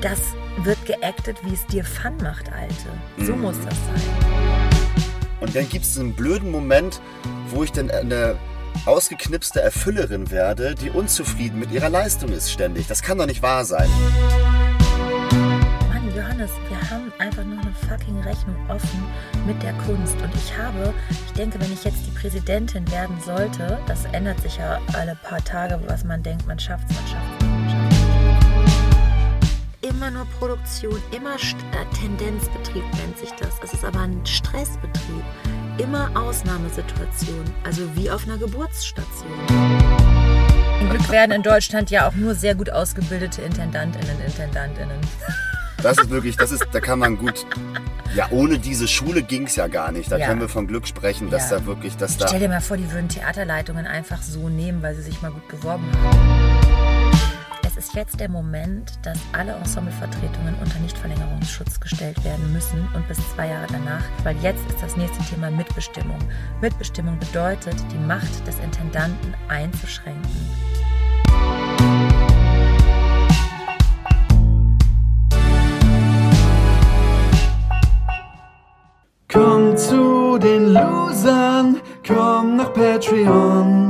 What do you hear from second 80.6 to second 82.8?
Losern, komm nach